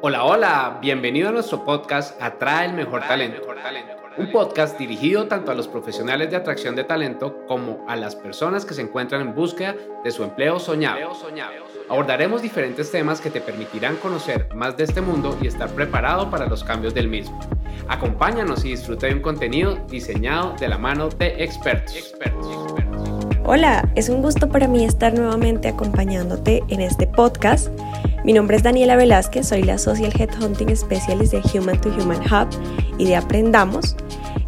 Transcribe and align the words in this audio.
Hola, 0.00 0.24
hola, 0.24 0.78
bienvenido 0.80 1.28
a 1.28 1.32
nuestro 1.32 1.64
podcast 1.64 2.22
Atrae 2.22 2.66
el 2.66 2.74
Mejor 2.74 3.00
Talento. 3.00 3.42
Un 4.16 4.30
podcast 4.30 4.78
dirigido 4.78 5.26
tanto 5.26 5.50
a 5.50 5.56
los 5.56 5.66
profesionales 5.66 6.30
de 6.30 6.36
atracción 6.36 6.76
de 6.76 6.84
talento 6.84 7.44
como 7.48 7.84
a 7.88 7.96
las 7.96 8.14
personas 8.14 8.64
que 8.64 8.74
se 8.74 8.82
encuentran 8.82 9.22
en 9.22 9.34
búsqueda 9.34 9.74
de 10.04 10.10
su 10.12 10.22
empleo 10.22 10.60
soñado. 10.60 11.00
Abordaremos 11.88 12.42
diferentes 12.42 12.92
temas 12.92 13.20
que 13.20 13.30
te 13.30 13.40
permitirán 13.40 13.96
conocer 13.96 14.48
más 14.54 14.76
de 14.76 14.84
este 14.84 15.00
mundo 15.00 15.36
y 15.42 15.48
estar 15.48 15.68
preparado 15.70 16.30
para 16.30 16.46
los 16.46 16.62
cambios 16.62 16.94
del 16.94 17.08
mismo. 17.08 17.40
Acompáñanos 17.88 18.64
y 18.64 18.70
disfruta 18.70 19.08
de 19.08 19.14
un 19.14 19.20
contenido 19.20 19.74
diseñado 19.88 20.54
de 20.60 20.68
la 20.68 20.78
mano 20.78 21.08
de 21.08 21.42
expertos. 21.42 22.14
Hola, 23.44 23.88
es 23.96 24.10
un 24.10 24.22
gusto 24.22 24.48
para 24.48 24.68
mí 24.68 24.84
estar 24.84 25.14
nuevamente 25.14 25.68
acompañándote 25.68 26.62
en 26.68 26.82
este 26.82 27.06
podcast. 27.06 27.68
Mi 28.28 28.34
nombre 28.34 28.58
es 28.58 28.62
Daniela 28.62 28.94
Velázquez, 28.94 29.48
soy 29.48 29.62
la 29.62 29.78
Social 29.78 30.12
Headhunting 30.14 30.76
Specialist 30.76 31.32
de 31.32 31.40
Human 31.58 31.80
to 31.80 31.88
Human 31.88 32.20
Hub 32.20 32.50
y 32.98 33.06
de 33.06 33.16
Aprendamos. 33.16 33.96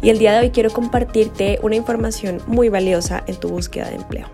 Y 0.03 0.11
el 0.11 0.19
día 0.19 0.33
de 0.33 0.39
hoy 0.41 0.49
quiero 0.51 0.69
compartirte 0.69 1.57
una 1.63 1.77
información 1.77 2.43
muy 2.45 2.69
valiosa 2.69 3.23
en 3.25 3.37
tu 3.37 3.49
búsqueda 3.49 3.89
de 3.89 3.95
empleo. 3.95 4.27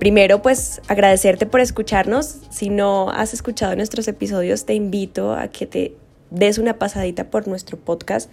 Primero, 0.00 0.42
pues 0.42 0.82
agradecerte 0.88 1.46
por 1.46 1.60
escucharnos. 1.60 2.38
Si 2.50 2.70
no 2.70 3.08
has 3.10 3.34
escuchado 3.34 3.76
nuestros 3.76 4.08
episodios, 4.08 4.64
te 4.64 4.74
invito 4.74 5.32
a 5.32 5.46
que 5.46 5.66
te 5.66 5.94
des 6.30 6.58
una 6.58 6.76
pasadita 6.76 7.30
por 7.30 7.46
nuestro 7.46 7.78
podcast 7.78 8.28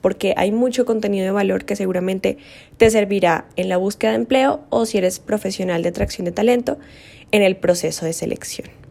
porque 0.00 0.32
hay 0.38 0.50
mucho 0.50 0.86
contenido 0.86 1.26
de 1.26 1.32
valor 1.32 1.66
que 1.66 1.76
seguramente 1.76 2.38
te 2.78 2.88
servirá 2.88 3.44
en 3.56 3.68
la 3.68 3.76
búsqueda 3.76 4.12
de 4.12 4.16
empleo 4.16 4.62
o 4.70 4.86
si 4.86 4.96
eres 4.96 5.18
profesional 5.18 5.82
de 5.82 5.90
atracción 5.90 6.24
de 6.24 6.32
talento 6.32 6.78
en 7.32 7.42
el 7.42 7.56
proceso 7.56 8.06
de 8.06 8.14
selección. 8.14 8.85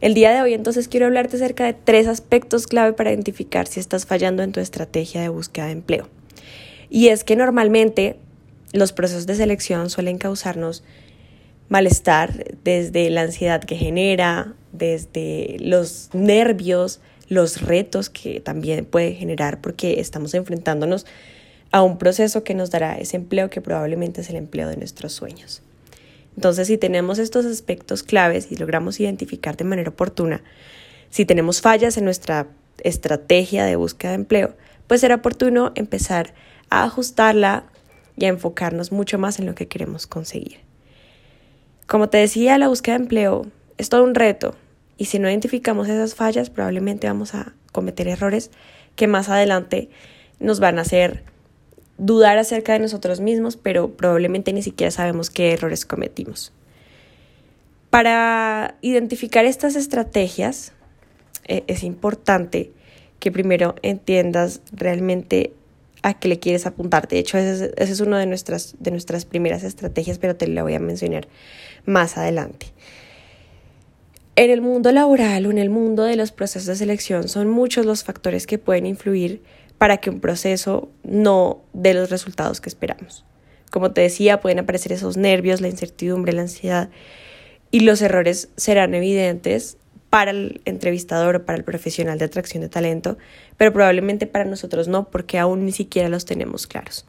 El 0.00 0.14
día 0.14 0.32
de 0.32 0.42
hoy 0.42 0.52
entonces 0.52 0.88
quiero 0.88 1.06
hablarte 1.06 1.36
acerca 1.36 1.64
de 1.64 1.72
tres 1.72 2.06
aspectos 2.06 2.66
clave 2.66 2.92
para 2.92 3.10
identificar 3.10 3.66
si 3.66 3.80
estás 3.80 4.04
fallando 4.04 4.42
en 4.42 4.52
tu 4.52 4.60
estrategia 4.60 5.22
de 5.22 5.28
búsqueda 5.30 5.66
de 5.66 5.72
empleo. 5.72 6.08
Y 6.90 7.08
es 7.08 7.24
que 7.24 7.34
normalmente 7.34 8.16
los 8.72 8.92
procesos 8.92 9.26
de 9.26 9.34
selección 9.34 9.88
suelen 9.88 10.18
causarnos 10.18 10.84
malestar 11.68 12.54
desde 12.62 13.10
la 13.10 13.22
ansiedad 13.22 13.62
que 13.64 13.76
genera, 13.76 14.54
desde 14.72 15.56
los 15.60 16.10
nervios, 16.12 17.00
los 17.28 17.62
retos 17.62 18.10
que 18.10 18.40
también 18.40 18.84
puede 18.84 19.14
generar 19.14 19.60
porque 19.60 20.00
estamos 20.00 20.34
enfrentándonos 20.34 21.06
a 21.72 21.82
un 21.82 21.98
proceso 21.98 22.44
que 22.44 22.54
nos 22.54 22.70
dará 22.70 22.96
ese 22.98 23.16
empleo 23.16 23.50
que 23.50 23.60
probablemente 23.60 24.20
es 24.20 24.30
el 24.30 24.36
empleo 24.36 24.68
de 24.68 24.76
nuestros 24.76 25.12
sueños. 25.12 25.62
Entonces, 26.36 26.68
si 26.68 26.78
tenemos 26.78 27.18
estos 27.18 27.44
aspectos 27.46 28.02
claves 28.02 28.52
y 28.52 28.56
logramos 28.56 29.00
identificar 29.00 29.56
de 29.56 29.64
manera 29.64 29.90
oportuna, 29.90 30.42
si 31.10 31.24
tenemos 31.24 31.60
fallas 31.60 31.96
en 31.96 32.04
nuestra 32.04 32.46
estrategia 32.84 33.64
de 33.64 33.76
búsqueda 33.76 34.10
de 34.10 34.16
empleo, 34.16 34.54
pues 34.86 35.00
será 35.00 35.16
oportuno 35.16 35.72
empezar 35.74 36.34
a 36.70 36.84
ajustarla 36.84 37.64
y 38.16 38.26
a 38.26 38.28
enfocarnos 38.28 38.92
mucho 38.92 39.18
más 39.18 39.38
en 39.38 39.46
lo 39.46 39.54
que 39.54 39.68
queremos 39.68 40.06
conseguir. 40.06 40.60
Como 41.86 42.08
te 42.08 42.18
decía, 42.18 42.58
la 42.58 42.68
búsqueda 42.68 42.96
de 42.96 43.04
empleo 43.04 43.46
es 43.78 43.88
todo 43.88 44.04
un 44.04 44.14
reto, 44.14 44.54
y 44.98 45.06
si 45.06 45.18
no 45.18 45.28
identificamos 45.28 45.88
esas 45.88 46.14
fallas, 46.14 46.50
probablemente 46.50 47.06
vamos 47.06 47.34
a 47.34 47.54
cometer 47.72 48.08
errores 48.08 48.50
que 48.94 49.06
más 49.06 49.28
adelante 49.28 49.90
nos 50.40 50.60
van 50.60 50.78
a 50.78 50.82
hacer 50.82 51.24
dudar 51.98 52.38
acerca 52.38 52.72
de 52.72 52.80
nosotros 52.80 53.20
mismos, 53.20 53.56
pero 53.56 53.96
probablemente 53.96 54.52
ni 54.52 54.62
siquiera 54.62 54.90
sabemos 54.90 55.30
qué 55.30 55.52
errores 55.52 55.86
cometimos. 55.86 56.52
Para 57.90 58.76
identificar 58.82 59.44
estas 59.44 59.76
estrategias, 59.76 60.72
eh, 61.48 61.64
es 61.66 61.82
importante 61.82 62.72
que 63.18 63.32
primero 63.32 63.76
entiendas 63.82 64.60
realmente 64.72 65.52
a 66.02 66.14
qué 66.14 66.28
le 66.28 66.38
quieres 66.38 66.66
apuntar. 66.66 67.08
De 67.08 67.18
hecho, 67.18 67.38
esa 67.38 67.64
es, 67.64 67.90
es 67.90 68.00
una 68.00 68.18
de 68.18 68.26
nuestras, 68.26 68.76
de 68.78 68.90
nuestras 68.90 69.24
primeras 69.24 69.64
estrategias, 69.64 70.18
pero 70.18 70.36
te 70.36 70.46
la 70.46 70.62
voy 70.62 70.74
a 70.74 70.80
mencionar 70.80 71.26
más 71.86 72.18
adelante. 72.18 72.66
En 74.36 74.50
el 74.50 74.60
mundo 74.60 74.92
laboral 74.92 75.46
o 75.46 75.50
en 75.50 75.56
el 75.56 75.70
mundo 75.70 76.02
de 76.02 76.16
los 76.16 76.30
procesos 76.30 76.66
de 76.66 76.76
selección 76.76 77.28
son 77.28 77.48
muchos 77.48 77.86
los 77.86 78.04
factores 78.04 78.46
que 78.46 78.58
pueden 78.58 78.84
influir 78.84 79.42
para 79.78 79.98
que 79.98 80.10
un 80.10 80.20
proceso 80.20 80.90
no 81.02 81.62
dé 81.72 81.94
los 81.94 82.10
resultados 82.10 82.60
que 82.60 82.68
esperamos. 82.68 83.24
Como 83.70 83.92
te 83.92 84.00
decía, 84.00 84.40
pueden 84.40 84.58
aparecer 84.58 84.92
esos 84.92 85.16
nervios, 85.16 85.60
la 85.60 85.68
incertidumbre, 85.68 86.32
la 86.32 86.42
ansiedad 86.42 86.88
y 87.70 87.80
los 87.80 88.00
errores 88.00 88.48
serán 88.56 88.94
evidentes 88.94 89.76
para 90.08 90.30
el 90.30 90.60
entrevistador 90.64 91.36
o 91.36 91.44
para 91.44 91.58
el 91.58 91.64
profesional 91.64 92.18
de 92.18 92.24
atracción 92.26 92.62
de 92.62 92.68
talento, 92.68 93.18
pero 93.56 93.72
probablemente 93.72 94.26
para 94.26 94.44
nosotros 94.44 94.88
no, 94.88 95.10
porque 95.10 95.38
aún 95.38 95.64
ni 95.66 95.72
siquiera 95.72 96.08
los 96.08 96.24
tenemos 96.24 96.66
claros. 96.66 97.06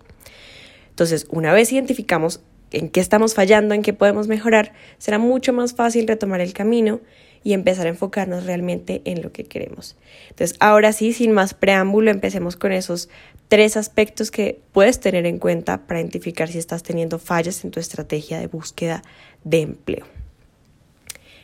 Entonces, 0.90 1.28
una 1.30 1.54
vez 1.54 1.72
identificamos 1.72 2.42
en 2.72 2.90
qué 2.90 3.00
estamos 3.00 3.34
fallando, 3.34 3.76
en 3.76 3.82
qué 3.82 3.94
podemos 3.94 4.28
mejorar, 4.28 4.74
será 4.98 5.20
mucho 5.20 5.54
más 5.54 5.74
fácil 5.74 6.08
retomar 6.08 6.42
el 6.42 6.54
camino 6.54 7.00
y 7.44 7.54
empezar 7.54 7.88
a 7.88 7.90
enfocarnos 7.90 8.46
realmente 8.46 9.02
en 9.06 9.22
lo 9.22 9.32
que 9.32 9.44
queremos. 9.44 9.96
Entonces, 10.30 10.58
ahora 10.60 10.94
sí, 10.94 11.14
sin 11.14 11.32
más 11.32 11.54
preámbulo, 11.54 12.12
empecemos 12.12 12.56
con 12.56 12.72
esos 12.72 13.10
tres 13.48 13.78
aspectos 13.78 14.32
que 14.32 14.60
puedes 14.74 15.00
tener 15.00 15.26
en 15.26 15.40
cuenta 15.40 15.88
para 15.88 16.00
identificar 16.00 16.50
si 16.50 16.58
estás 16.58 16.84
teniendo 16.84 17.20
fallas 17.20 17.64
en 17.64 17.72
tu 17.72 17.80
estrategia 17.80 18.40
de 18.40 18.48
búsqueda 18.48 19.02
de 19.44 19.62
empleo. 19.62 20.06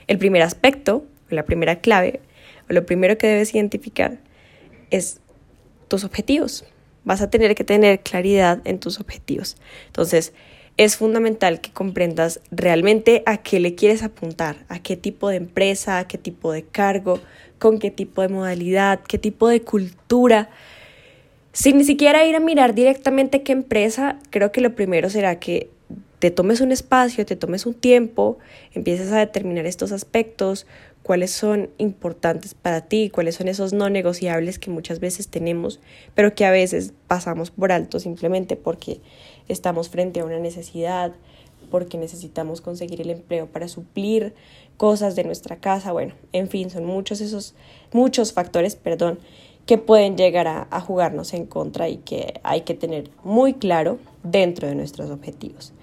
El 0.07 0.17
primer 0.17 0.41
aspecto, 0.41 1.05
la 1.29 1.45
primera 1.45 1.79
clave, 1.79 2.19
o 2.69 2.73
lo 2.73 2.85
primero 2.85 3.17
que 3.17 3.27
debes 3.27 3.53
identificar 3.55 4.19
es 4.91 5.19
tus 5.87 6.03
objetivos. 6.03 6.65
Vas 7.05 7.21
a 7.21 7.29
tener 7.29 7.55
que 7.55 7.63
tener 7.63 7.99
claridad 8.01 8.61
en 8.65 8.79
tus 8.79 8.99
objetivos. 8.99 9.57
Entonces, 9.87 10.33
es 10.77 10.97
fundamental 10.97 11.61
que 11.61 11.71
comprendas 11.71 12.39
realmente 12.51 13.21
a 13.25 13.37
qué 13.37 13.59
le 13.59 13.75
quieres 13.75 14.03
apuntar, 14.03 14.65
a 14.69 14.79
qué 14.79 14.97
tipo 14.97 15.29
de 15.29 15.37
empresa, 15.37 15.99
a 15.99 16.07
qué 16.07 16.17
tipo 16.17 16.51
de 16.51 16.63
cargo, 16.63 17.19
con 17.59 17.79
qué 17.79 17.91
tipo 17.91 18.21
de 18.21 18.29
modalidad, 18.29 19.01
qué 19.07 19.17
tipo 19.17 19.47
de 19.47 19.61
cultura. 19.61 20.49
Sin 21.51 21.77
ni 21.77 21.83
siquiera 21.83 22.25
ir 22.25 22.35
a 22.35 22.39
mirar 22.39 22.73
directamente 22.73 23.43
qué 23.43 23.51
empresa, 23.51 24.17
creo 24.31 24.51
que 24.51 24.61
lo 24.61 24.73
primero 24.73 25.09
será 25.09 25.39
que 25.39 25.69
te 26.17 26.31
tomes 26.31 26.61
un 26.61 26.71
espacio, 26.71 27.25
te 27.25 27.35
tomes 27.35 27.65
un 27.65 27.73
tiempo, 27.73 28.39
empieces 28.73 29.11
a 29.11 29.19
determinar 29.19 29.65
estos 29.65 29.91
aspectos, 29.91 30.65
cuáles 31.03 31.31
son 31.31 31.69
importantes 31.77 32.53
para 32.53 32.81
ti, 32.81 33.09
cuáles 33.09 33.35
son 33.35 33.49
esos 33.49 33.73
no 33.73 33.89
negociables 33.89 34.57
que 34.57 34.71
muchas 34.71 34.99
veces 34.99 35.27
tenemos, 35.27 35.79
pero 36.15 36.33
que 36.33 36.45
a 36.45 36.51
veces 36.51 36.93
pasamos 37.07 37.51
por 37.51 37.71
alto 37.73 37.99
simplemente 37.99 38.55
porque 38.55 39.01
estamos 39.47 39.89
frente 39.89 40.19
a 40.19 40.25
una 40.25 40.39
necesidad, 40.39 41.13
porque 41.71 41.97
necesitamos 41.97 42.61
conseguir 42.61 43.01
el 43.01 43.09
empleo 43.09 43.47
para 43.47 43.67
suplir 43.67 44.33
cosas 44.77 45.15
de 45.15 45.23
nuestra 45.23 45.57
casa, 45.57 45.91
bueno, 45.91 46.13
en 46.31 46.49
fin, 46.49 46.69
son 46.69 46.85
muchos 46.85 47.21
esos 47.21 47.55
muchos 47.91 48.33
factores, 48.33 48.75
perdón, 48.75 49.19
que 49.65 49.77
pueden 49.77 50.17
llegar 50.17 50.47
a, 50.47 50.67
a 50.71 50.81
jugarnos 50.81 51.33
en 51.33 51.45
contra 51.45 51.87
y 51.89 51.97
que 51.97 52.41
hay 52.43 52.61
que 52.61 52.73
tener 52.73 53.09
muy 53.23 53.53
claro 53.53 53.97
dentro 54.23 54.67
de 54.67 54.75
nuestros 54.75 55.09
objetivos. 55.09 55.73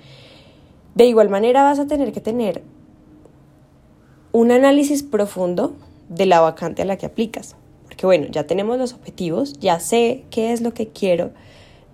De 0.95 1.07
igual 1.07 1.29
manera 1.29 1.63
vas 1.63 1.79
a 1.79 1.87
tener 1.87 2.13
que 2.13 2.21
tener 2.21 2.63
un 4.33 4.51
análisis 4.51 5.03
profundo 5.03 5.75
de 6.09 6.27
la 6.27 6.41
vacante 6.41 6.83
a 6.83 6.85
la 6.85 6.97
que 6.97 7.07
aplicas. 7.07 7.57
Porque 7.85 8.07
bueno, 8.07 8.27
ya 8.31 8.47
tenemos 8.47 8.79
los 8.79 8.93
objetivos, 8.93 9.59
ya 9.61 9.81
sé 9.81 10.25
qué 10.31 10.53
es 10.53 10.61
lo 10.61 10.75
que 10.75 10.89
quiero 10.89 11.31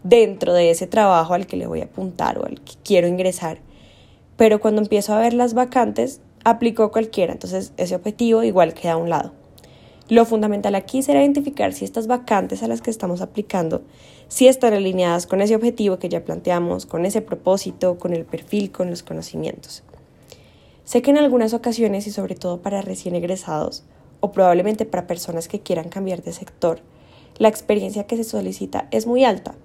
dentro 0.08 0.52
de 0.52 0.70
ese 0.70 0.86
trabajo 0.86 1.34
al 1.34 1.46
que 1.46 1.56
le 1.56 1.66
voy 1.66 1.80
a 1.80 1.84
apuntar 1.84 2.38
o 2.38 2.46
al 2.46 2.60
que 2.60 2.74
quiero 2.84 3.08
ingresar. 3.08 3.58
Pero 4.36 4.60
cuando 4.60 4.82
empiezo 4.82 5.14
a 5.14 5.20
ver 5.20 5.32
las 5.32 5.54
vacantes, 5.54 6.20
aplico 6.44 6.90
cualquiera, 6.92 7.32
entonces 7.32 7.72
ese 7.76 7.94
objetivo 7.94 8.42
igual 8.42 8.74
queda 8.74 8.92
a 8.92 8.96
un 8.98 9.10
lado. 9.10 9.32
Lo 10.08 10.24
fundamental 10.24 10.76
aquí 10.76 11.02
será 11.02 11.22
identificar 11.22 11.72
si 11.72 11.84
estas 11.84 12.06
vacantes 12.06 12.62
a 12.62 12.68
las 12.68 12.80
que 12.80 12.90
estamos 12.90 13.20
aplicando, 13.20 13.82
si 14.28 14.46
están 14.46 14.72
alineadas 14.72 15.26
con 15.26 15.40
ese 15.40 15.56
objetivo 15.56 15.98
que 15.98 16.08
ya 16.08 16.24
planteamos, 16.24 16.86
con 16.86 17.04
ese 17.04 17.22
propósito, 17.22 17.98
con 17.98 18.12
el 18.12 18.24
perfil, 18.24 18.70
con 18.70 18.88
los 18.88 19.02
conocimientos. 19.02 19.82
Sé 20.84 21.02
que 21.02 21.10
en 21.10 21.18
algunas 21.18 21.54
ocasiones 21.54 22.06
y 22.06 22.12
sobre 22.12 22.36
todo 22.36 22.62
para 22.62 22.82
recién 22.82 23.16
egresados 23.16 23.82
o 24.20 24.30
probablemente 24.30 24.86
para 24.86 25.08
personas 25.08 25.48
que 25.48 25.58
quieran 25.58 25.88
cambiar 25.88 26.22
de 26.22 26.32
sector, 26.32 26.80
la 27.38 27.48
experiencia 27.48 28.06
que 28.06 28.16
se 28.16 28.22
solicita 28.22 28.86
es 28.92 29.08
muy 29.08 29.24
alta. 29.24 29.56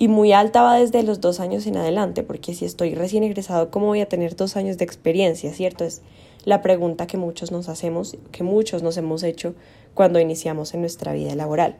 Y 0.00 0.08
muy 0.08 0.32
alta 0.32 0.62
va 0.62 0.76
desde 0.76 1.02
los 1.02 1.20
dos 1.20 1.40
años 1.40 1.66
en 1.66 1.76
adelante, 1.76 2.22
porque 2.22 2.54
si 2.54 2.64
estoy 2.64 2.94
recién 2.94 3.22
egresado, 3.22 3.70
¿cómo 3.70 3.84
voy 3.84 4.00
a 4.00 4.08
tener 4.08 4.34
dos 4.34 4.56
años 4.56 4.78
de 4.78 4.84
experiencia? 4.86 5.52
¿Cierto? 5.52 5.84
Es 5.84 6.00
la 6.46 6.62
pregunta 6.62 7.06
que 7.06 7.18
muchos 7.18 7.52
nos 7.52 7.68
hacemos, 7.68 8.16
que 8.32 8.42
muchos 8.42 8.82
nos 8.82 8.96
hemos 8.96 9.22
hecho 9.22 9.54
cuando 9.92 10.18
iniciamos 10.18 10.72
en 10.72 10.80
nuestra 10.80 11.12
vida 11.12 11.34
laboral. 11.34 11.76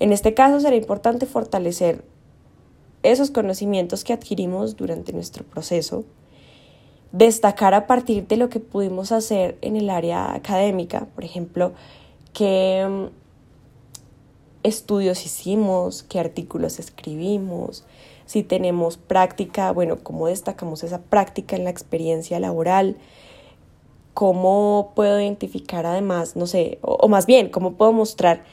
En 0.00 0.12
este 0.12 0.34
caso 0.34 0.60
será 0.60 0.76
importante 0.76 1.24
fortalecer 1.24 2.04
esos 3.02 3.30
conocimientos 3.30 4.04
que 4.04 4.12
adquirimos 4.12 4.76
durante 4.76 5.14
nuestro 5.14 5.44
proceso, 5.44 6.04
destacar 7.12 7.72
a 7.72 7.86
partir 7.86 8.26
de 8.26 8.36
lo 8.36 8.50
que 8.50 8.60
pudimos 8.60 9.12
hacer 9.12 9.56
en 9.62 9.76
el 9.76 9.88
área 9.88 10.34
académica, 10.34 11.06
por 11.14 11.24
ejemplo, 11.24 11.72
qué 12.34 12.86
mm, 12.86 13.23
estudios 14.64 15.24
hicimos, 15.24 16.02
qué 16.02 16.18
artículos 16.18 16.80
escribimos, 16.80 17.84
si 18.26 18.42
tenemos 18.42 18.96
práctica, 18.96 19.70
bueno, 19.70 19.98
cómo 20.02 20.26
destacamos 20.26 20.82
esa 20.82 21.02
práctica 21.02 21.54
en 21.54 21.64
la 21.64 21.70
experiencia 21.70 22.40
laboral, 22.40 22.96
cómo 24.14 24.92
puedo 24.96 25.20
identificar 25.20 25.86
además, 25.86 26.34
no 26.34 26.46
sé, 26.46 26.78
o, 26.80 27.06
más 27.08 27.26
bien, 27.26 27.50
cómo 27.50 27.74
puedo 27.74 27.92
mostrar 27.92 28.44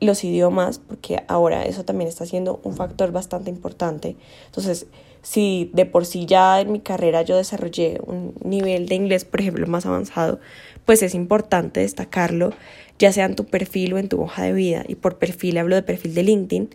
los 0.00 0.24
idiomas, 0.24 0.78
porque 0.78 1.22
ahora 1.28 1.64
eso 1.64 1.84
también 1.84 2.08
está 2.08 2.26
siendo 2.26 2.60
un 2.64 2.74
factor 2.74 3.12
bastante 3.12 3.50
importante. 3.50 4.16
Entonces, 4.46 4.86
si 5.22 5.70
de 5.72 5.86
por 5.86 6.04
sí 6.04 6.26
ya 6.26 6.60
en 6.60 6.72
mi 6.72 6.80
carrera 6.80 7.22
yo 7.22 7.36
desarrollé 7.36 8.00
un 8.04 8.34
nivel 8.44 8.86
de 8.86 8.96
inglés, 8.96 9.24
por 9.24 9.40
ejemplo, 9.40 9.66
más 9.66 9.86
avanzado, 9.86 10.40
pues 10.84 11.02
es 11.02 11.14
importante 11.14 11.80
destacarlo, 11.80 12.52
ya 12.98 13.12
sea 13.12 13.26
en 13.26 13.36
tu 13.36 13.46
perfil 13.46 13.94
o 13.94 13.98
en 13.98 14.08
tu 14.08 14.20
hoja 14.20 14.44
de 14.44 14.52
vida. 14.52 14.84
Y 14.86 14.94
por 14.94 15.18
perfil 15.18 15.58
hablo 15.58 15.76
de 15.76 15.82
perfil 15.82 16.14
de 16.14 16.22
LinkedIn. 16.22 16.70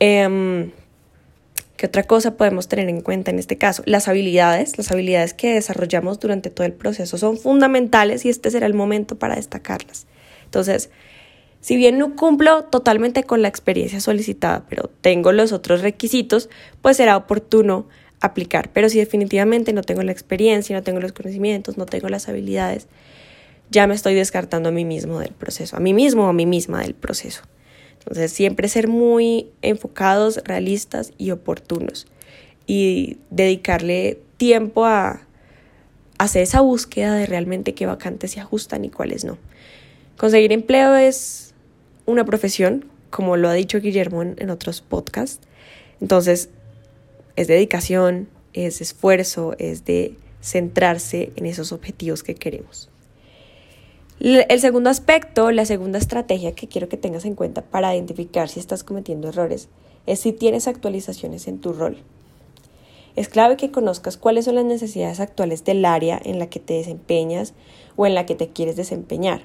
Eh, 0.00 0.70
¿Qué 1.82 1.86
otra 1.86 2.04
cosa 2.04 2.36
podemos 2.36 2.68
tener 2.68 2.88
en 2.88 3.00
cuenta 3.00 3.32
en 3.32 3.40
este 3.40 3.58
caso? 3.58 3.82
Las 3.86 4.06
habilidades, 4.06 4.78
las 4.78 4.92
habilidades 4.92 5.34
que 5.34 5.54
desarrollamos 5.54 6.20
durante 6.20 6.48
todo 6.48 6.64
el 6.64 6.74
proceso 6.74 7.18
son 7.18 7.36
fundamentales 7.36 8.24
y 8.24 8.28
este 8.28 8.52
será 8.52 8.66
el 8.66 8.74
momento 8.74 9.18
para 9.18 9.34
destacarlas. 9.34 10.06
Entonces, 10.44 10.90
si 11.60 11.74
bien 11.74 11.98
no 11.98 12.14
cumplo 12.14 12.66
totalmente 12.66 13.24
con 13.24 13.42
la 13.42 13.48
experiencia 13.48 13.98
solicitada, 13.98 14.64
pero 14.68 14.90
tengo 15.00 15.32
los 15.32 15.50
otros 15.50 15.80
requisitos, 15.80 16.50
pues 16.82 16.98
será 16.98 17.16
oportuno 17.16 17.88
aplicar. 18.22 18.70
Pero 18.72 18.88
si 18.88 18.98
definitivamente 18.98 19.72
no 19.72 19.82
tengo 19.82 20.02
la 20.02 20.12
experiencia, 20.12 20.74
no 20.76 20.82
tengo 20.82 21.00
los 21.00 21.12
conocimientos, 21.12 21.76
no 21.76 21.86
tengo 21.86 22.08
las 22.08 22.28
habilidades, 22.28 22.86
ya 23.70 23.86
me 23.86 23.94
estoy 23.94 24.14
descartando 24.14 24.68
a 24.68 24.72
mí 24.72 24.84
mismo 24.84 25.18
del 25.18 25.32
proceso, 25.32 25.76
a 25.76 25.80
mí 25.80 25.92
mismo 25.92 26.26
o 26.26 26.28
a 26.28 26.32
mí 26.32 26.46
misma 26.46 26.82
del 26.82 26.94
proceso. 26.94 27.42
Entonces, 27.98 28.32
siempre 28.32 28.68
ser 28.68 28.88
muy 28.88 29.48
enfocados, 29.60 30.40
realistas 30.44 31.12
y 31.18 31.30
oportunos 31.30 32.06
y 32.66 33.18
dedicarle 33.30 34.20
tiempo 34.36 34.84
a 34.84 35.22
hacer 36.18 36.42
esa 36.42 36.60
búsqueda 36.60 37.14
de 37.14 37.26
realmente 37.26 37.74
qué 37.74 37.86
vacantes 37.86 38.32
se 38.32 38.40
ajustan 38.40 38.84
y 38.84 38.90
cuáles 38.90 39.24
no. 39.24 39.38
Conseguir 40.16 40.52
empleo 40.52 40.94
es 40.94 41.54
una 42.06 42.24
profesión, 42.24 42.84
como 43.10 43.36
lo 43.36 43.48
ha 43.48 43.54
dicho 43.54 43.80
Guillermo 43.80 44.22
en, 44.22 44.36
en 44.38 44.50
otros 44.50 44.80
podcasts. 44.80 45.40
Entonces, 46.00 46.50
es 47.36 47.48
dedicación, 47.48 48.28
es 48.52 48.80
esfuerzo, 48.80 49.54
es 49.58 49.84
de 49.84 50.16
centrarse 50.40 51.32
en 51.36 51.46
esos 51.46 51.72
objetivos 51.72 52.22
que 52.22 52.34
queremos. 52.34 52.90
El 54.20 54.60
segundo 54.60 54.88
aspecto, 54.88 55.50
la 55.50 55.64
segunda 55.64 55.98
estrategia 55.98 56.54
que 56.54 56.68
quiero 56.68 56.88
que 56.88 56.96
tengas 56.96 57.24
en 57.24 57.34
cuenta 57.34 57.62
para 57.62 57.94
identificar 57.94 58.48
si 58.48 58.60
estás 58.60 58.84
cometiendo 58.84 59.28
errores 59.28 59.68
es 60.06 60.20
si 60.20 60.32
tienes 60.32 60.68
actualizaciones 60.68 61.48
en 61.48 61.60
tu 61.60 61.72
rol. 61.72 61.98
Es 63.16 63.28
clave 63.28 63.56
que 63.56 63.70
conozcas 63.70 64.16
cuáles 64.16 64.44
son 64.44 64.54
las 64.54 64.64
necesidades 64.64 65.20
actuales 65.20 65.64
del 65.64 65.84
área 65.84 66.20
en 66.24 66.38
la 66.38 66.46
que 66.48 66.60
te 66.60 66.74
desempeñas 66.74 67.52
o 67.96 68.06
en 68.06 68.14
la 68.14 68.24
que 68.24 68.34
te 68.34 68.48
quieres 68.48 68.76
desempeñar, 68.76 69.42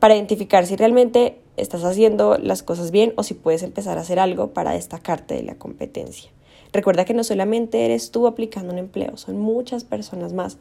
para 0.00 0.14
identificar 0.14 0.66
si 0.66 0.76
realmente 0.76 1.38
estás 1.56 1.84
haciendo 1.84 2.38
las 2.38 2.62
cosas 2.62 2.90
bien 2.90 3.12
o 3.16 3.22
si 3.22 3.34
puedes 3.34 3.62
empezar 3.62 3.98
a 3.98 4.02
hacer 4.02 4.18
algo 4.18 4.52
para 4.52 4.72
destacarte 4.72 5.34
de 5.34 5.42
la 5.42 5.56
competencia. 5.56 6.30
Recuerda 6.76 7.06
que 7.06 7.14
no 7.14 7.24
solamente 7.24 7.86
eres 7.86 8.10
tú 8.10 8.26
aplicando 8.26 8.70
un 8.70 8.78
empleo, 8.78 9.16
son 9.16 9.38
muchas 9.38 9.82
personas 9.84 10.34
más 10.34 10.58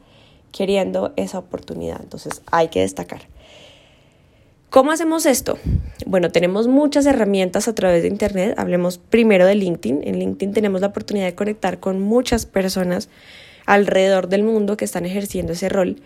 queriendo 0.54 1.12
esa 1.18 1.40
oportunidad. 1.40 2.00
Entonces 2.02 2.42
hay 2.50 2.70
que 2.70 2.80
destacar. 2.80 3.24
¿Cómo 4.70 4.94
hacemos 4.94 5.26
esto? 5.26 5.58
Bueno, 6.06 6.32
tenemos 6.32 6.70
muchas 6.70 7.06
herramientas 7.06 7.68
a 7.68 7.76
través 7.76 8.02
de 8.02 8.08
Internet. 8.08 8.58
Hablemos 8.58 8.98
primero 8.98 9.46
de 9.46 9.56
LinkedIn. 9.56 10.08
En 10.08 10.18
LinkedIn 10.18 10.54
tenemos 10.54 10.80
la 10.80 10.88
oportunidad 10.88 11.26
de 11.26 11.36
conectar 11.36 11.82
con 11.82 12.00
muchas 12.00 12.46
personas 12.46 13.10
alrededor 13.66 14.30
del 14.30 14.44
mundo 14.44 14.78
que 14.78 14.86
están 14.86 15.06
ejerciendo 15.06 15.52
ese 15.52 15.68
rol 15.68 15.98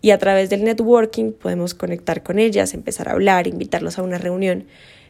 y 0.00 0.12
a 0.12 0.18
través 0.18 0.48
del 0.48 0.64
networking 0.64 1.32
podemos 1.32 1.74
conectar 1.74 2.22
con 2.22 2.38
ellas, 2.38 2.72
empezar 2.72 3.10
a 3.10 3.12
hablar, 3.12 3.46
invitarlos 3.46 3.98
a 3.98 4.02
una 4.02 4.16
reunión. 4.16 4.64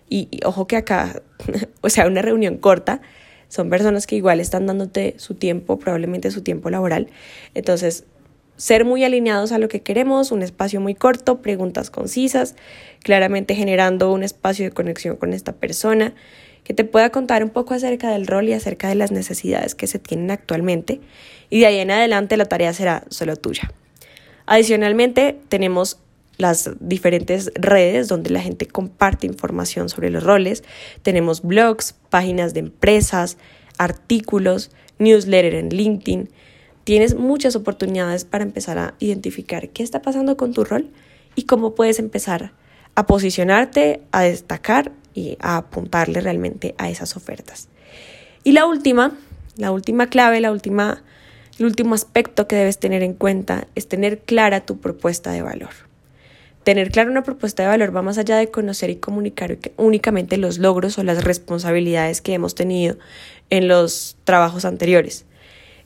Y, 0.08 0.26
y 0.32 0.40
ojo 0.44 0.66
que 0.66 0.74
acá, 0.74 1.22
o 1.80 1.90
sea, 1.90 2.08
una 2.08 2.22
reunión 2.22 2.56
corta, 2.56 3.02
son 3.48 3.70
personas 3.70 4.06
que 4.06 4.16
igual 4.16 4.40
están 4.40 4.66
dándote 4.66 5.14
su 5.18 5.34
tiempo, 5.34 5.78
probablemente 5.78 6.30
su 6.30 6.42
tiempo 6.42 6.70
laboral. 6.70 7.08
Entonces, 7.54 8.04
ser 8.56 8.84
muy 8.84 9.04
alineados 9.04 9.52
a 9.52 9.58
lo 9.58 9.68
que 9.68 9.80
queremos, 9.80 10.32
un 10.32 10.42
espacio 10.42 10.80
muy 10.80 10.94
corto, 10.94 11.40
preguntas 11.40 11.90
concisas, 11.90 12.56
claramente 13.02 13.54
generando 13.54 14.12
un 14.12 14.22
espacio 14.22 14.66
de 14.66 14.72
conexión 14.72 15.16
con 15.16 15.32
esta 15.32 15.52
persona 15.52 16.14
que 16.64 16.74
te 16.74 16.84
pueda 16.84 17.10
contar 17.10 17.42
un 17.42 17.50
poco 17.50 17.72
acerca 17.72 18.10
del 18.10 18.26
rol 18.26 18.48
y 18.48 18.52
acerca 18.52 18.88
de 18.88 18.94
las 18.94 19.10
necesidades 19.10 19.74
que 19.74 19.86
se 19.86 19.98
tienen 19.98 20.30
actualmente 20.30 21.00
y 21.48 21.60
de 21.60 21.66
ahí 21.66 21.78
en 21.78 21.90
adelante 21.90 22.36
la 22.36 22.44
tarea 22.44 22.72
será 22.74 23.04
solo 23.08 23.36
tuya. 23.36 23.72
Adicionalmente, 24.44 25.38
tenemos 25.48 25.98
las 26.38 26.70
diferentes 26.80 27.52
redes 27.54 28.08
donde 28.08 28.30
la 28.30 28.40
gente 28.40 28.66
comparte 28.66 29.26
información 29.26 29.88
sobre 29.88 30.10
los 30.10 30.22
roles. 30.22 30.64
Tenemos 31.02 31.42
blogs, 31.42 31.94
páginas 32.08 32.54
de 32.54 32.60
empresas, 32.60 33.36
artículos, 33.76 34.70
newsletter 34.98 35.54
en 35.54 35.68
LinkedIn, 35.70 36.30
tienes 36.84 37.14
muchas 37.14 37.54
oportunidades 37.54 38.24
para 38.24 38.44
empezar 38.44 38.78
a 38.78 38.94
identificar 38.98 39.68
qué 39.68 39.82
está 39.82 40.00
pasando 40.00 40.36
con 40.36 40.54
tu 40.54 40.64
rol 40.64 40.90
y 41.34 41.42
cómo 41.42 41.74
puedes 41.74 41.98
empezar 41.98 42.52
a 42.94 43.06
posicionarte, 43.06 44.00
a 44.10 44.22
destacar 44.22 44.92
y 45.14 45.36
a 45.40 45.58
apuntarle 45.58 46.20
realmente 46.20 46.74
a 46.78 46.88
esas 46.88 47.16
ofertas. 47.16 47.68
Y 48.42 48.52
la 48.52 48.66
última, 48.66 49.12
la 49.56 49.70
última 49.70 50.08
clave, 50.08 50.40
la 50.40 50.50
última, 50.50 51.02
el 51.58 51.66
último 51.66 51.94
aspecto 51.94 52.48
que 52.48 52.56
debes 52.56 52.78
tener 52.78 53.02
en 53.02 53.14
cuenta 53.14 53.68
es 53.74 53.86
tener 53.88 54.20
clara 54.20 54.64
tu 54.64 54.80
propuesta 54.80 55.30
de 55.30 55.42
valor. 55.42 55.87
Tener 56.68 56.90
clara 56.90 57.10
una 57.10 57.22
propuesta 57.22 57.62
de 57.62 57.70
valor 57.70 57.96
va 57.96 58.02
más 58.02 58.18
allá 58.18 58.36
de 58.36 58.50
conocer 58.50 58.90
y 58.90 58.96
comunicar 58.96 59.56
únicamente 59.78 60.36
los 60.36 60.58
logros 60.58 60.98
o 60.98 61.02
las 61.02 61.24
responsabilidades 61.24 62.20
que 62.20 62.34
hemos 62.34 62.54
tenido 62.54 62.98
en 63.48 63.68
los 63.68 64.18
trabajos 64.24 64.66
anteriores. 64.66 65.24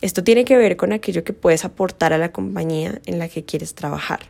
Esto 0.00 0.24
tiene 0.24 0.44
que 0.44 0.56
ver 0.56 0.76
con 0.76 0.92
aquello 0.92 1.22
que 1.22 1.34
puedes 1.34 1.64
aportar 1.64 2.12
a 2.12 2.18
la 2.18 2.32
compañía 2.32 3.00
en 3.06 3.20
la 3.20 3.28
que 3.28 3.44
quieres 3.44 3.76
trabajar. 3.76 4.22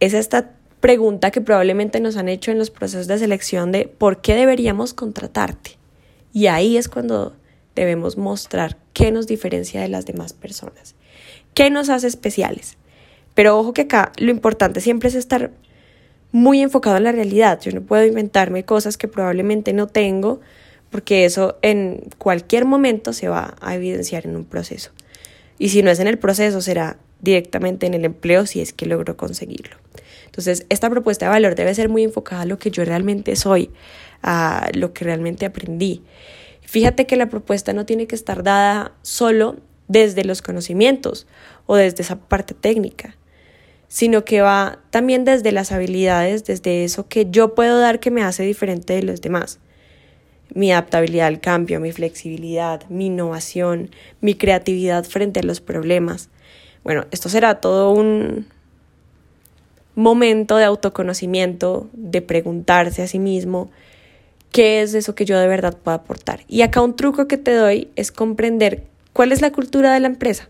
Es 0.00 0.14
esta 0.14 0.52
pregunta 0.80 1.30
que 1.30 1.42
probablemente 1.42 2.00
nos 2.00 2.16
han 2.16 2.30
hecho 2.30 2.50
en 2.50 2.56
los 2.56 2.70
procesos 2.70 3.06
de 3.06 3.18
selección 3.18 3.70
de 3.70 3.86
¿por 3.86 4.22
qué 4.22 4.36
deberíamos 4.36 4.94
contratarte? 4.94 5.72
Y 6.32 6.46
ahí 6.46 6.78
es 6.78 6.88
cuando 6.88 7.36
debemos 7.74 8.16
mostrar 8.16 8.78
qué 8.94 9.12
nos 9.12 9.26
diferencia 9.26 9.82
de 9.82 9.88
las 9.88 10.06
demás 10.06 10.32
personas, 10.32 10.94
qué 11.52 11.68
nos 11.68 11.90
hace 11.90 12.06
especiales. 12.06 12.78
Pero 13.34 13.58
ojo 13.58 13.72
que 13.72 13.82
acá 13.82 14.12
lo 14.16 14.30
importante 14.30 14.80
siempre 14.80 15.08
es 15.08 15.14
estar 15.14 15.50
muy 16.32 16.60
enfocado 16.60 16.96
en 16.96 17.04
la 17.04 17.12
realidad. 17.12 17.60
Yo 17.60 17.72
no 17.72 17.82
puedo 17.82 18.04
inventarme 18.04 18.64
cosas 18.64 18.96
que 18.96 19.08
probablemente 19.08 19.72
no 19.72 19.86
tengo 19.86 20.40
porque 20.90 21.24
eso 21.24 21.58
en 21.62 22.08
cualquier 22.18 22.64
momento 22.64 23.12
se 23.12 23.28
va 23.28 23.56
a 23.60 23.74
evidenciar 23.74 24.26
en 24.26 24.36
un 24.36 24.44
proceso. 24.44 24.92
Y 25.58 25.70
si 25.70 25.82
no 25.82 25.90
es 25.90 25.98
en 25.98 26.06
el 26.06 26.18
proceso, 26.18 26.60
será 26.60 26.98
directamente 27.20 27.86
en 27.86 27.94
el 27.94 28.04
empleo 28.04 28.46
si 28.46 28.60
es 28.60 28.72
que 28.72 28.86
logro 28.86 29.16
conseguirlo. 29.16 29.76
Entonces, 30.26 30.66
esta 30.68 30.90
propuesta 30.90 31.26
de 31.26 31.30
valor 31.30 31.54
debe 31.54 31.74
ser 31.74 31.88
muy 31.88 32.04
enfocada 32.04 32.42
a 32.42 32.46
lo 32.46 32.58
que 32.58 32.70
yo 32.70 32.84
realmente 32.84 33.34
soy, 33.34 33.70
a 34.22 34.68
lo 34.74 34.92
que 34.92 35.04
realmente 35.04 35.46
aprendí. 35.46 36.02
Fíjate 36.60 37.06
que 37.06 37.16
la 37.16 37.28
propuesta 37.28 37.72
no 37.72 37.86
tiene 37.86 38.06
que 38.06 38.14
estar 38.14 38.42
dada 38.42 38.92
solo 39.02 39.56
desde 39.88 40.24
los 40.24 40.42
conocimientos 40.42 41.26
o 41.66 41.76
desde 41.76 42.02
esa 42.02 42.20
parte 42.20 42.54
técnica, 42.54 43.16
sino 43.94 44.24
que 44.24 44.40
va 44.40 44.80
también 44.90 45.24
desde 45.24 45.52
las 45.52 45.70
habilidades, 45.70 46.44
desde 46.44 46.82
eso 46.82 47.06
que 47.06 47.30
yo 47.30 47.54
puedo 47.54 47.78
dar 47.78 48.00
que 48.00 48.10
me 48.10 48.24
hace 48.24 48.42
diferente 48.42 48.92
de 48.92 49.04
los 49.04 49.20
demás 49.20 49.60
mi 50.52 50.72
adaptabilidad 50.72 51.28
al 51.28 51.40
cambio, 51.40 51.78
mi 51.80 51.92
flexibilidad, 51.92 52.82
mi 52.88 53.06
innovación, 53.06 53.90
mi 54.20 54.34
creatividad 54.34 55.04
frente 55.04 55.40
a 55.40 55.42
los 55.44 55.60
problemas. 55.60 56.28
Bueno, 56.82 57.06
esto 57.12 57.28
será 57.28 57.60
todo 57.60 57.92
un 57.92 58.46
momento 59.94 60.56
de 60.56 60.64
autoconocimiento, 60.64 61.88
de 61.92 62.20
preguntarse 62.20 63.02
a 63.02 63.06
sí 63.06 63.20
mismo 63.20 63.70
qué 64.50 64.82
es 64.82 64.94
eso 64.94 65.14
que 65.14 65.24
yo 65.24 65.38
de 65.38 65.48
verdad 65.48 65.76
puedo 65.76 65.96
aportar. 65.96 66.40
Y 66.48 66.62
acá 66.62 66.80
un 66.80 66.96
truco 66.96 67.26
que 67.26 67.36
te 67.36 67.54
doy 67.54 67.88
es 67.96 68.12
comprender 68.12 68.84
cuál 69.12 69.32
es 69.32 69.40
la 69.40 69.52
cultura 69.52 69.94
de 69.94 70.00
la 70.00 70.08
empresa, 70.08 70.48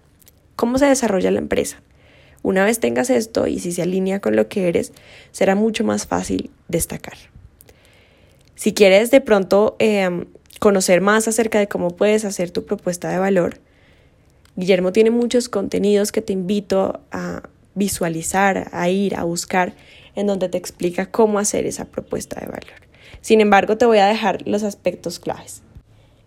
cómo 0.57 0.79
se 0.79 0.87
desarrolla 0.87 1.31
la 1.31 1.39
empresa. 1.39 1.81
Una 2.45 2.63
vez 2.67 2.79
tengas 2.79 3.09
esto 3.09 3.47
y 3.47 3.59
si 3.59 3.73
se 3.73 3.81
alinea 3.81 4.21
con 4.21 4.37
lo 4.37 4.49
que 4.49 4.69
eres, 4.69 4.93
será 5.33 5.55
mucho 5.55 5.83
más 5.83 6.07
fácil 6.07 6.51
destacar. 6.69 7.17
Si 8.55 8.75
quieres 8.75 9.11
de 9.11 9.23
pronto 9.23 9.77
em, 9.79 10.27
conocer 10.61 11.01
más 11.01 11.27
acerca 11.27 11.59
de 11.59 11.69
cómo 11.69 11.89
puedes 11.89 12.27
hacer 12.27 12.51
tu 12.51 12.67
propuesta 12.67 13.09
de 13.09 13.19
valor, 13.19 13.61
Guillermo 14.57 14.93
tiene 14.93 15.11
muchos 15.11 15.49
contenidos 15.49 16.13
que 16.13 16.21
te 16.21 16.35
invito 16.35 17.01
a 17.11 17.45
visualizar, 17.75 18.69
a 18.73 18.91
ir, 18.91 19.17
a 19.17 19.25
buscar, 19.25 19.73
en 20.15 20.27
donde 20.27 20.51
te 20.51 20.59
explica 20.59 21.07
cómo 21.07 21.39
hacer 21.39 21.65
esa 21.65 21.87
propuesta 21.87 22.39
de 22.41 22.47
valor. 22.47 22.85
Sin 23.23 23.41
embargo, 23.41 23.79
te 23.79 23.87
voy 23.87 23.99
a 23.99 24.07
dejar 24.07 24.47
los 24.47 24.65
aspectos 24.65 25.19
claves. 25.19 25.63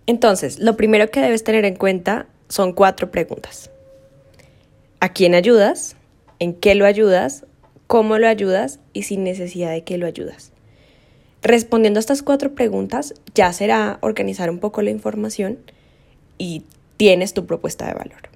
Entonces, 0.08 0.58
lo 0.58 0.76
primero 0.78 1.12
que 1.12 1.22
debes 1.22 1.44
tener 1.44 1.64
en 1.64 1.76
cuenta 1.76 2.26
son 2.50 2.74
cuatro 2.74 3.12
preguntas. 3.12 3.70
¿A 5.00 5.14
quién 5.14 5.36
ayudas? 5.36 5.97
¿En 6.40 6.54
qué 6.54 6.76
lo 6.76 6.86
ayudas? 6.86 7.46
¿Cómo 7.88 8.18
lo 8.18 8.28
ayudas? 8.28 8.80
Y 8.94 9.04
sin 9.04 9.24
necesidad 9.24 9.72
de 9.72 9.84
que 9.84 9.98
lo 9.98 10.06
ayudas. 10.06 10.52
Respondiendo 11.42 12.00
a 12.00 12.02
estas 12.02 12.22
cuatro 12.22 12.54
preguntas, 12.54 13.14
ya 13.34 13.52
será 13.54 13.98
organizar 14.02 14.50
un 14.50 14.60
poco 14.60 14.82
la 14.82 14.92
información 14.92 15.60
y 16.38 16.64
tienes 16.98 17.34
tu 17.34 17.46
propuesta 17.46 17.88
de 17.88 17.94
valor. 17.94 18.30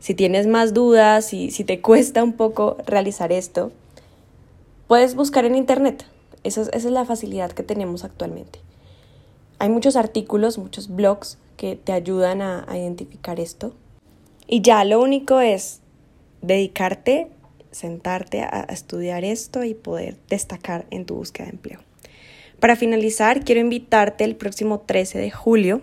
Si 0.00 0.14
tienes 0.14 0.46
más 0.46 0.72
dudas 0.72 1.34
y 1.34 1.50
si 1.50 1.64
te 1.64 1.80
cuesta 1.82 2.22
un 2.22 2.34
poco 2.34 2.78
realizar 2.86 3.32
esto, 3.32 3.72
puedes 4.86 5.14
buscar 5.14 5.44
en 5.44 5.56
internet. 5.56 6.06
Esa 6.44 6.62
es, 6.62 6.68
esa 6.68 6.88
es 6.88 6.92
la 6.92 7.04
facilidad 7.04 7.52
que 7.52 7.62
tenemos 7.62 8.04
actualmente. 8.04 8.60
Hay 9.58 9.68
muchos 9.68 9.96
artículos, 9.96 10.56
muchos 10.56 10.88
blogs 10.88 11.36
que 11.56 11.74
te 11.74 11.92
ayudan 11.92 12.40
a 12.40 12.64
identificar 12.78 13.40
esto. 13.40 13.74
Y 14.46 14.62
ya 14.62 14.84
lo 14.84 15.00
único 15.02 15.40
es 15.40 15.80
dedicarte, 16.42 17.28
sentarte 17.70 18.42
a 18.42 18.66
estudiar 18.70 19.24
esto 19.24 19.64
y 19.64 19.74
poder 19.74 20.16
destacar 20.28 20.86
en 20.90 21.04
tu 21.04 21.16
búsqueda 21.16 21.46
de 21.46 21.52
empleo. 21.52 21.80
Para 22.60 22.74
finalizar, 22.74 23.44
quiero 23.44 23.60
invitarte 23.60 24.24
el 24.24 24.34
próximo 24.34 24.80
13 24.80 25.18
de 25.18 25.30
julio 25.30 25.80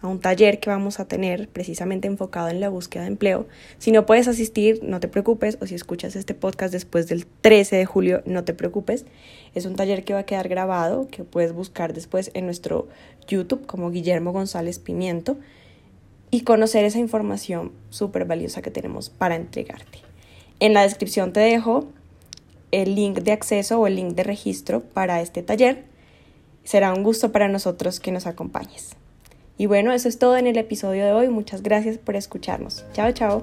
a 0.00 0.08
un 0.08 0.20
taller 0.20 0.60
que 0.60 0.70
vamos 0.70 1.00
a 1.00 1.06
tener 1.06 1.48
precisamente 1.48 2.06
enfocado 2.06 2.48
en 2.48 2.60
la 2.60 2.68
búsqueda 2.68 3.02
de 3.02 3.08
empleo. 3.08 3.46
Si 3.78 3.92
no 3.92 4.06
puedes 4.06 4.28
asistir, 4.28 4.80
no 4.82 5.00
te 5.00 5.08
preocupes, 5.08 5.58
o 5.60 5.66
si 5.66 5.74
escuchas 5.74 6.16
este 6.16 6.34
podcast 6.34 6.72
después 6.72 7.06
del 7.08 7.26
13 7.26 7.76
de 7.76 7.86
julio, 7.86 8.22
no 8.24 8.44
te 8.44 8.54
preocupes. 8.54 9.04
Es 9.54 9.66
un 9.66 9.76
taller 9.76 10.04
que 10.04 10.14
va 10.14 10.20
a 10.20 10.26
quedar 10.26 10.48
grabado, 10.48 11.08
que 11.08 11.24
puedes 11.24 11.52
buscar 11.52 11.92
después 11.92 12.30
en 12.34 12.46
nuestro 12.46 12.88
YouTube 13.26 13.66
como 13.66 13.90
Guillermo 13.90 14.32
González 14.32 14.78
Pimiento 14.78 15.36
y 16.30 16.42
conocer 16.42 16.84
esa 16.84 16.98
información 16.98 17.72
súper 17.90 18.24
valiosa 18.24 18.62
que 18.62 18.70
tenemos 18.70 19.10
para 19.10 19.36
entregarte. 19.36 20.00
En 20.60 20.74
la 20.74 20.82
descripción 20.82 21.32
te 21.32 21.40
dejo 21.40 21.86
el 22.72 22.94
link 22.94 23.18
de 23.18 23.32
acceso 23.32 23.80
o 23.80 23.86
el 23.86 23.96
link 23.96 24.14
de 24.14 24.24
registro 24.24 24.80
para 24.80 25.20
este 25.20 25.42
taller. 25.42 25.84
Será 26.64 26.92
un 26.92 27.02
gusto 27.02 27.32
para 27.32 27.48
nosotros 27.48 28.00
que 28.00 28.12
nos 28.12 28.26
acompañes. 28.26 28.96
Y 29.58 29.66
bueno, 29.66 29.92
eso 29.92 30.08
es 30.08 30.18
todo 30.18 30.36
en 30.36 30.46
el 30.46 30.58
episodio 30.58 31.04
de 31.04 31.12
hoy. 31.12 31.28
Muchas 31.28 31.62
gracias 31.62 31.98
por 31.98 32.16
escucharnos. 32.16 32.84
Chao, 32.92 33.12
chao. 33.12 33.42